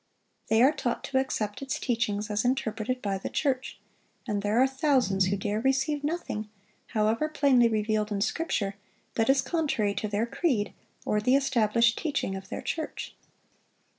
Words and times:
They 0.47 0.63
are 0.63 0.71
taught 0.71 1.03
to 1.03 1.19
accept 1.19 1.61
its 1.61 1.79
teachings 1.79 2.31
as 2.31 2.43
interpreted 2.43 3.03
by 3.03 3.19
the 3.19 3.29
church; 3.29 3.77
and 4.27 4.41
there 4.41 4.57
are 4.59 4.65
thousands 4.65 5.25
who 5.27 5.37
dare 5.37 5.59
receive 5.61 6.03
nothing, 6.03 6.49
however 6.87 7.29
plainly 7.29 7.67
revealed 7.67 8.11
in 8.11 8.21
Scripture, 8.21 8.73
that 9.13 9.29
is 9.29 9.43
contrary 9.43 9.93
to 9.93 10.07
their 10.07 10.25
creed, 10.25 10.73
or 11.05 11.21
the 11.21 11.35
established 11.35 11.99
teaching 11.99 12.35
of 12.35 12.49
their 12.49 12.63
church. 12.63 13.15